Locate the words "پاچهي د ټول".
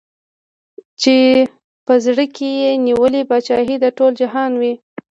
3.29-4.11